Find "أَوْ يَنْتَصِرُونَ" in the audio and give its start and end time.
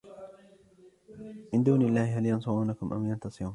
2.93-3.49